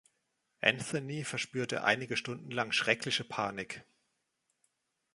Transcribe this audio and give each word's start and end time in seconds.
Anthony 0.61 1.23
verspürte 1.23 1.83
einige 1.83 2.17
Stunden 2.17 2.49
lang 2.49 2.71
schreckliche 2.71 3.23
Panik. 3.23 3.85